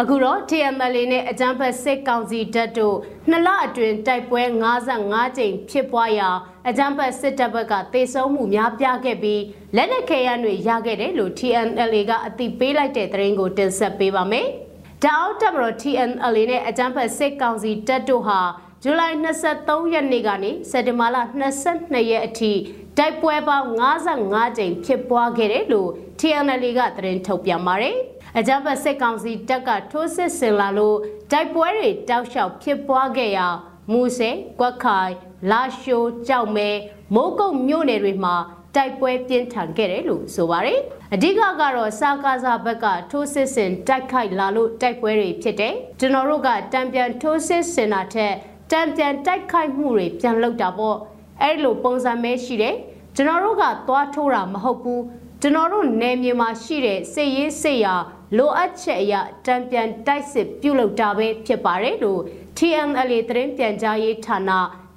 [0.00, 2.96] အခုတော့ TML နဲ့အကြမ်းဖက်စစ်ကောင်စီတပ်တို့
[3.28, 4.42] နှစ်လအတွင်းတိုက်ပွဲ
[4.90, 6.30] 55ကြိမ်ဖြစ်ပွားရာ
[6.68, 9.42] အကြမ်းဖက်စစ်တပ်ဘက်ကတေဆုံးမှုများပြားခဲ့ပြီး
[9.76, 14.48] လက်နက်ခဲယမ်းတွေရခဲ့တယ်လို့ TNL ကအသိပေးလိုက်တဲ့သတင်းကိုတင်ဆက်ပေးပါမယ်။
[15.06, 18.40] တောက်တပ်မတော် TNL နဲ့အကြမ်းဖက်စစ်ကောင်စီတပ်တို့ဟာ
[18.82, 21.16] ဇူလိုင်23ရက်နေ့ကနေစက်တင်ဘာလ
[21.62, 22.52] 22ရက်အထိ
[22.98, 23.66] တိုက်ပွဲပေါင်း
[24.12, 25.90] 55ကြိမ်ဖြစ်ပွားခဲ့တယ်လို့
[26.20, 27.96] TNL ကသတင်းထုတ်ပြန်ပါတယ်။
[28.38, 30.98] အကြမ်းဖက်စစ်ကောင်စီတပ်ကထိုးစစ်ဆင်လာလို့
[31.30, 33.46] တိုက်ပွဲတွေတောက်လျှောက်ဖြစ်ပွားခဲ့ရာ
[33.92, 35.10] မူဆယ်၊ကွက်ခိုင်၊
[35.50, 36.68] လာရှိုး၊ကြောက်မဲ
[37.14, 38.36] မိုးကုတ်မြို့နယ်တွေမှာ
[38.76, 40.80] တိုက်ပွဲပြင်းထန်ခဲ့တယ်လို့ဆိုပါတယ်။
[41.14, 48.34] အဓိကကတော့စာကားစာဘက်ကထိုးစစ်ဆင်တိုက်ခိုက်လာလို့တိုက်ပွဲတွေဖြစ်တယ်။ကျွန်တော်တို့ကတံပြန်ထိုးစစ်ဆင်တာထက်
[48.72, 50.96] တံပြန်တိုက်ခိုက်မှုတွေပြန်လုပ်တာပေါ့။
[51.42, 52.74] အဲ့လိုပုံစံမဲရှိတယ်။
[53.16, 55.00] ကျွန်တော်တို့ကသွားထိုးတာမဟုတ်ဘူး။
[55.42, 57.94] ကျွန်တော်တို့နယ်မြေမှာရှိတဲ့စစ်ရေးစစ်ရာ
[58.36, 59.14] လိုအပ်ချက်အရ
[59.46, 62.20] တံပြန်တိုက်စစ်ပြုလုပ်တာပဲဖြစ်ပါတယ်လို့
[62.56, 64.50] TNLA သတင်းပြန်ကြားရေးဌာန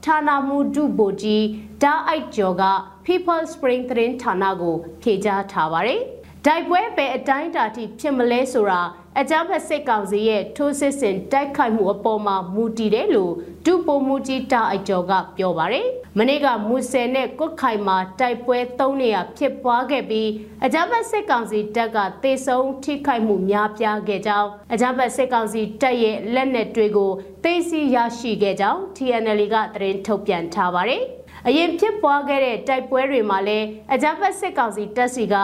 [0.05, 1.45] ဌာနမှူးဒုဗိုလ်ကြီး
[1.83, 2.63] တားအိုက်ကျော်က
[3.07, 6.01] People Spring သတင်းဌာနကိုဖြေကြားထားပါတယ်။
[6.45, 8.81] တိုက်ပွဲပဲအတိုင်းအတာထိဖြစ်မလဲဆိုတာ
[9.19, 13.33] အကြမ်းဖက်စစ်ကောင်စီရဲ့ထိုးစစ်ဆင်တိုက်ခိုက်မှုအပေါ်မှာမူတည်တယ်လို့
[13.65, 20.29] ဒုပိုမူကြီးတာအိုက်ကျော်ကပြောပါတယ်။မနေ့ကမူဆယ်နဲ့ကွတ်ခိုင်မှာတိုက်ပွဲ၃နေရာဖြစ်ပွားခဲ့ပြီး
[20.65, 27.11] အကြမ်းဖက်စစ်ကောင်စီတပ်ကတေဆုံးထိခိုက်မှုများပြားခဲ့ကြောင်းအကြမ်းဖက်စစ်ကောင်စီတပ်ရဲ့လက်နက်တွေကို
[27.43, 31.03] သိသိရရှိခဲ့ကြောင်း TNL ကသတင်းထုတ်ပြန်ထားပါတယ်။
[31.49, 35.35] အရင်ဖြစ်ပွားခဲ့တဲ့တိုက်ပွဲတွေမှာလည်းအကြမ်းဖက်စစ်ကောင်စီတပ်စီက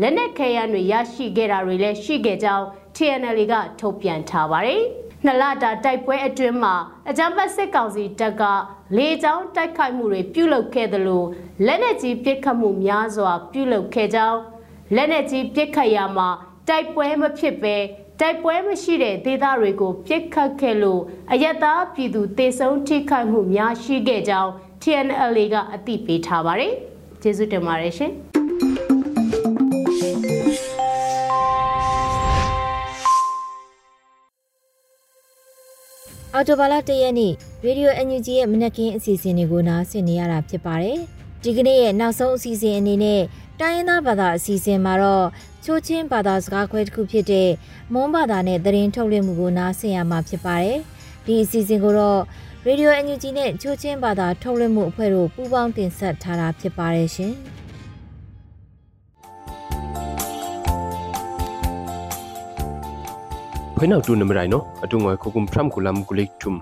[0.00, 4.82] လက်နက်ခဲယမ်းတွေရရှိခဲ့တာတွေလည်းရှိခဲ့ကြောင်း TNL ကထုတ်ပြန်ထားပါတယ်။
[5.24, 6.74] နှစ်လတာတိုက်ပွဲအတွင်းမှာ
[7.08, 8.42] အကြမ်းဖက်စစ်ကောင်စီတပ်က
[8.96, 11.24] လေကြောင်းတိုက်ခိုက်မှုတွေပြုလုပ်ခဲ့သလို
[11.66, 14.38] လက်နက်ကြီးပစ်ခတ်မှုများစွာ ပြုလုပ်ခဲ့ကြောင်း
[14.94, 16.28] လက်နက်ကြီးပစ်ခတ်ရမှာ
[16.68, 17.76] တိုက်ပွဲမဖြစ်ပဲ
[18.20, 26.72] တိုက်ပွဲမရှိတဲ့ဒေသတွေကိုပြစ်ခတ်ခဲ့လို့အယက်သားပြည်သူတေဆုံးထိခိုက်မှုများရှိခဲ့ကြောင်း TNL ကအသိပေးထားပါတယ်။
[27.22, 28.12] ကျေးဇူးတင်ပါတယ်ရှင်။
[36.34, 37.32] အော်တိုဘာလ၁ရက်နေ့
[37.64, 40.98] ရေဒီယို NUG ရဲ့မနက်ခင်းအစီအစဉ်တွေကိုနားဆင်နေရတာဖြစ်ပါတယ်။
[41.42, 43.22] ဒီကနေ့ရဲ့နောက်ဆုံးအစီအစဉ်အနေနဲ့
[43.60, 45.26] တိုင်းရင်းသားဘာသာအစီအစဉ်မှာတော့
[45.64, 47.50] ချိုးချင်းဘာသာစကားခွဲတစ်ခုဖြစ်တဲ့
[47.92, 50.78] မွန်းဘာသာနဲ့သတင်းထုတ်လွှင့်မှုကိုနားဆင်ရမှာဖြစ်ပါတယ်။
[51.26, 52.20] ဒီအစီအစဉ်ကိုတော့
[52.66, 57.32] ရေဒီယို NUG နဲ့ချိုးချင်းဘာသာထုတ်လွှင့်မှုအဖွဲ့တို့ပူးပေါင်းတင်ဆက်ထားတာဖြစ်ပါတယ်ရှင်။
[63.76, 66.58] ခွေးနောက်တူနမရိုင်နော်အတူငွယ်ခုကုမ်ဖရမ်ကူလမ်ကူလိထုမ်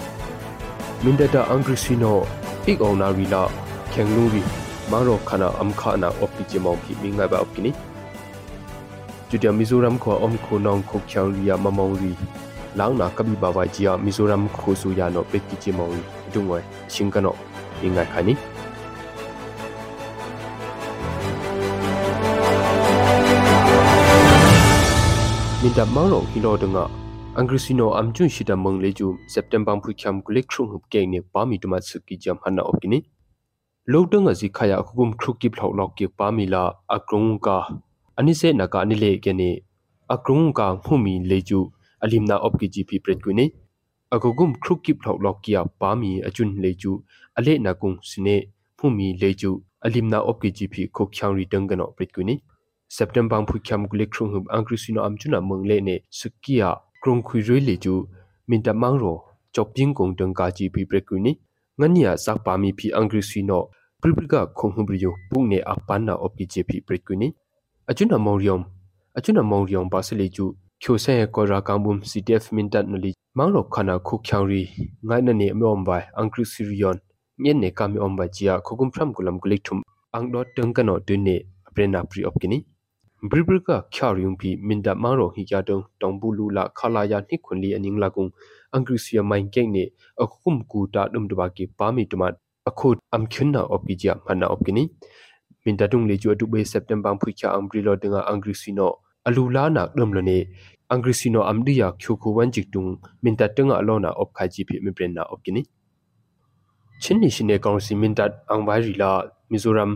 [1.04, 2.18] မင်တတာအင်္ဂရိစီနို
[2.66, 3.44] အိကအောင်နာရီလာ
[3.92, 4.44] ခေငလူရီ
[4.90, 7.72] maro khana am khana opi je mong phi mi ngai ba opi ni
[9.30, 12.12] judia mizoram ko om ko nong ko khyang ria mamong ri
[12.80, 15.72] lang na kabi ba wa ji ya mizoram ko su ya no pe ki je
[15.80, 17.36] mong ri du ngoi ching ka no
[17.82, 18.34] mi ngai khani
[25.64, 26.84] min da mang ro hi lo de nga
[27.40, 31.58] angrisino amchun shita mangle ju september phu khyam kulik khrum hup ke ne pa mi
[31.62, 33.00] tuma siki jam hana opkini
[33.92, 36.62] lodang azi khaya khugum khruki phlau lok ke pa mi la
[36.96, 37.56] akrung ka
[38.18, 39.50] ani se naka ani le ke ne
[40.16, 41.60] akrung ka phumi le ju
[42.04, 43.46] alimna opki gp pret ku ne
[44.14, 46.92] agogum khruki phlau lok kia pa mi achun le ju
[47.38, 48.36] ale na kung sine
[48.78, 49.52] phumi le ju
[49.86, 52.36] alimna opki gp khok khyang ri tang gano pret ku ne
[52.90, 56.70] september phu khyam kulik khrum hup angrisino amchuna mangle ne sukia
[57.02, 57.94] krong khui roi le chu
[58.48, 59.14] min ta mang ro
[59.54, 61.32] chop ping kong tang ka chi pi pre ku ni
[61.78, 63.60] ngania sak pa mi phi angri si no
[64.02, 66.98] priprika khong hu bri yo pung ne a pan na op ki che phi pre
[67.06, 67.28] ku ni
[67.90, 68.62] achuna mong ryom
[69.18, 70.46] achuna mong ryom ba se le chu
[70.82, 74.16] khyo se ko ra kang bum ctf min tat no li mang ro khana khu
[74.26, 74.62] khyang ri
[75.08, 76.98] ngai na ne me om bai angri si rion
[77.44, 79.80] nyen ne ka me om ba chia khogum phram kulam kulik thum
[80.16, 81.36] ang dot tang ka no tu ne
[81.68, 82.60] aprena pri op ki ni
[83.26, 88.26] ဘရိဘရကချာရုံပီမင်ဒမာရိုဟီယာတုံတောင်ဘူးလူလာခလာယာနိခွန်လီအနင်းလာကုံ
[88.74, 89.84] အင်္ဂရိစီယမိုင်ကိနေ
[90.24, 92.34] အခုမ်ကူတာဒုံဒဘာကေပါမီတမတ်
[92.70, 94.84] အခုအမ်ခွန်းနာအော့ပီဂျာမနာအော့ကိနီ
[95.64, 98.92] မင်ဒတုံလေကျွတ်တူဘေစက်တမ်ဘာဖွိချာအမ်ဘရီလောတင်အင်္ဂရိစီနို
[99.28, 100.38] အလူလာနာဒုံလနေ
[100.92, 102.86] အင်္ဂရိစီနိုအမ်ဒီယာကျူကူဝန်ဂျစ်တုံ
[103.24, 105.62] မင်တတငါအလောနာအော့ခိုင်ဂျီပီမီပရင်နာအော့ကိနီ
[107.02, 109.12] ချင်းနီရှင်နေကောင်စီမင်တတ်အင်ဝိုင်ရီလာ
[109.52, 109.92] မီဇိုရမ်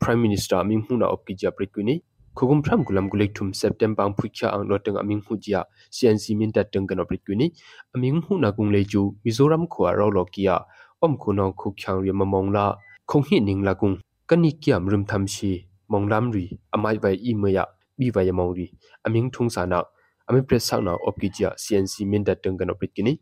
[0.00, 1.94] Prime Minister Ming Huna of Kijia Prikwini
[2.38, 6.62] khogum phram gulam gulek thum september phukya ang lo teng aming hujia cnc min ta
[6.72, 7.50] teng kan oprit kuni
[7.94, 10.56] aming hu na gung le chu mizoram khwa ro lo kia
[11.04, 12.64] om khu no khu khyang ri mamong la
[13.10, 13.96] khong hi ning la gung
[14.28, 15.50] kani kiam rum tham shi
[15.90, 17.64] mong lam ri amai vai i me ya
[17.98, 18.66] bi vai mong ri
[19.06, 19.82] aming thung sa na
[20.28, 23.12] ami pres sa na op ki chia cnc min ta teng kan oprit kini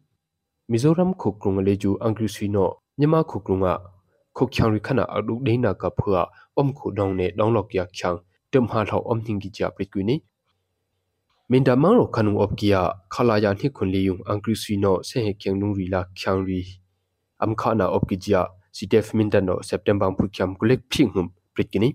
[0.70, 2.64] mizoram khu krung le chu angri sui no
[2.98, 3.72] nyama khu krunga
[4.36, 6.22] khu khyang ri khana aduk deina ka phua
[6.60, 8.18] om khu dong ne dong lok ya khyang
[8.50, 10.16] tem ha thau om thing gi cha prit ku ni
[11.48, 12.80] min da mang ro khanu op kia
[13.14, 16.00] khala ya ni khun li yung angri sui no se he kyang nung ri la
[16.18, 16.60] khyang ri
[17.42, 18.42] am kha na op ki ja
[18.76, 21.90] si def min da no september pu kyam kulek phing hum prit ki ni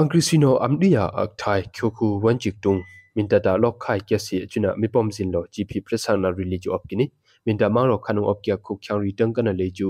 [0.00, 2.80] angri sui no am dia ak thai khyo khu wan chik tung
[3.14, 6.28] min da da lok khai kya si chuna mi pom sin lo gp prasang na
[6.36, 7.06] rili ju op ki ni
[7.46, 9.88] min da mang ro khanu op kia khu khyang ri tang kana le ju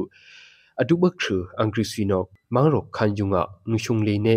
[0.80, 2.18] adu bak thru angri sui no
[2.54, 4.34] mang ro khan junga ngshung le ne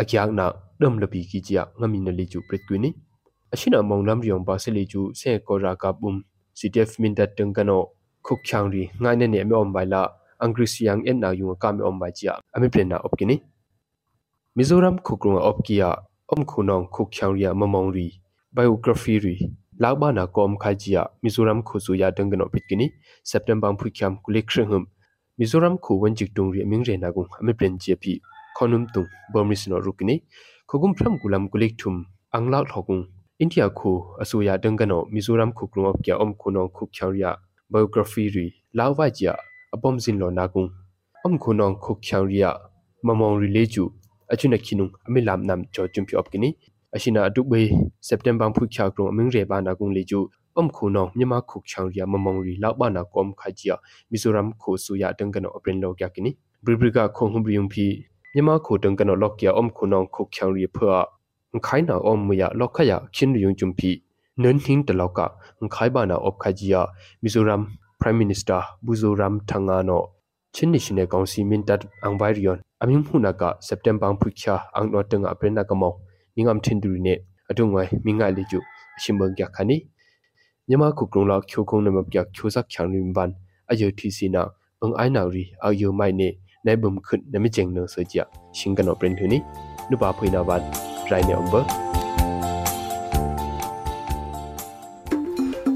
[0.00, 0.46] akyak na
[0.80, 2.90] dam labi ki chia ngami na li chu pret kwini
[3.52, 6.16] ashina mong lam riong ba se li chu se ko ra ka bum
[6.58, 7.76] ctf min dat teng kano
[8.26, 10.02] khuk khyang ri ngai ne ne me om bai la
[10.44, 13.36] angri siang en na yu ka me om bai chia ami pren na op kini
[14.56, 15.90] mizoram khukrung op kia
[16.32, 18.06] om khunong khuk khyang ria mamong ri
[18.56, 19.36] biography ri
[19.82, 22.86] law ba na kom khai chia mizoram khu su ya teng kano pit kini
[23.30, 24.84] september phu khyam kulik khreng
[25.38, 28.12] mizoram khu wan jik tung ri ming re na gung ami pren chia pi
[28.56, 30.16] khonum tung burmese no rukini
[30.70, 32.04] khogum phram gulam kulik thum
[32.36, 33.02] angla thokung
[33.42, 33.90] india khu
[34.22, 37.30] asuya dangano mizoram khu krung of kya om khunong khu khyaria
[37.72, 38.46] biography ri
[38.78, 39.34] lawa ja
[39.74, 40.68] apom zin lo na kung
[41.26, 42.50] om khunong khu khyaria
[43.02, 43.84] mamong ri leju
[44.32, 46.48] achuna khinung amilam nam cho chumpi op kini
[46.94, 47.60] ashina adukbe
[48.00, 50.20] september phu khya krung aming re ba na kung leju
[50.54, 53.74] om khunong myama khu khyaria mamong ri lawa na kom khajia
[54.10, 56.30] mizoram khu suya dangano opren lo kya kini
[56.62, 60.96] bribriga khong hum riung phi မြမခုတန်ကနလော့ကီယာ အုံခုနောင်ခုချောင်ရီဖွာ
[61.66, 63.90] ခိုင်နာအုံမယလော့ခယချင်းယုံဂျုံပီ
[64.42, 65.20] နန်ဟင်းတလောက်က
[65.74, 66.82] ခိုင်ဘာနာအော့ခဂျီယာ
[67.22, 67.62] မီဇိုရမ်
[68.00, 69.98] Prime Minister Buzoram Thangano
[70.54, 74.88] Chin National Council min tat ang bai rion aming huna ka September ang phukha ang
[74.88, 76.00] no tanga aprena ka mo
[76.32, 77.14] ningam thinduri ne
[77.52, 78.60] adungwai minga leju
[78.96, 79.84] shimbang kya khani
[80.68, 83.30] nyama ku krung la khyo khong na map kya khyo sak khyang rim ban
[83.70, 84.48] ayo thi sina
[84.80, 86.28] ang ai na ri ayo mai ne
[86.65, 88.23] ในบุมขึ้นในไม่เจงเนื้อเสีย
[88.57, 89.41] ชิงกันออกเป็นทุนี้
[89.89, 90.61] นุบาพุยนาวัน
[91.07, 91.69] ไรเนี่ยอมเบอร์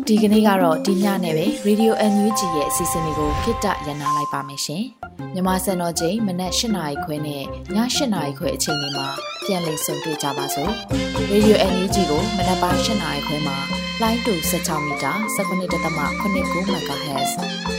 [0.08, 4.84] ဒီကနေ့ကတော့ဒီညနဲ့ပဲ Radio NUG ရဲ့အစီအစဉ်လေးကိုခਿੱတရနာလိုက်ပါမယ်ရှင်။
[5.34, 7.44] မြန်မာစံတော်ချိန်မနက်၈နာရီခွဲနဲ့ည
[7.76, 7.78] ၈
[8.14, 9.08] နာရီခွဲအချိန်တွေမှာ
[9.46, 10.72] ပြန်လည်ဆုံတွေ့ကြပါစို့။
[11.32, 17.31] Radio NUG ကိုမနက်ပိုင်း၈နာရီခွဲမှာ လိုင်းတူ16မီတာ19.8 MHz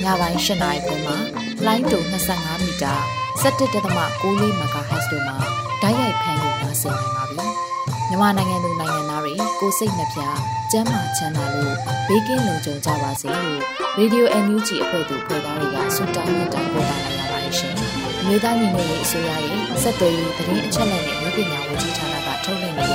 [0.04, 1.18] ညပိုင်း၈နာရီခွဲမှာ
[1.66, 2.00] လိုင်းတူ
[2.32, 2.94] 25မီတာ
[3.42, 3.74] 17.6
[4.62, 5.38] MHz တို့မှာ
[5.82, 7.46] ဓာတ်ရိုက်ဖမ်းလို့နိုင်စေနိုင်ပါပြီ။
[8.10, 10.22] မြန်မာနိုင်ငံသူနိုင်ငံသားတွေကိုစိတ်နှပြ
[10.72, 11.76] ကျန်းမာချမ်းသာလို့
[12.08, 13.62] ဘေးကင်းလုံခြုံကြပါစေလို့
[14.00, 17.74] Radio NUG အဖွဲ့သူဖွဲ့သားတွေကဆုတောင်းမေတ္တာပို့တာလာရပါတယ်ရှင်။
[18.20, 22.94] အမျိုးသားညီညွတ်ရေးအစိုးရရဲ့စက်သွေးရေးသတင်းအချက်အလက်နဲ့လူပညာဝန်ကြီးဌာနကထုတ်လွှင့်နေတ